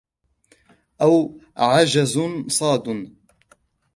[1.01, 2.17] أَوْ عَجْزٌ
[2.47, 3.11] صَادٌّ